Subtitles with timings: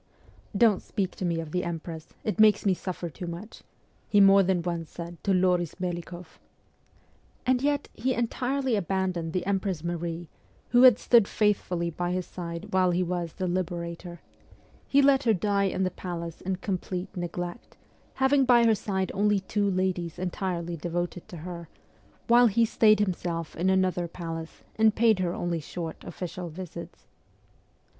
[0.67, 3.61] 'Don't speak to me of the Empress; it makes me suffer too much,'
[4.09, 6.39] he more than once said to Loris Melikoff.
[7.45, 10.27] And yet he entirely abandoned the Empress Marie,
[10.69, 14.21] who had stood faithfully by his side while he was the Liberator;
[14.87, 17.77] he let her die in the palace in complete neglect,
[18.15, 21.69] having by her side only two ladies entirely devoted to her,
[22.25, 27.05] while he stayed himself in another palace, and paid her only short official visits.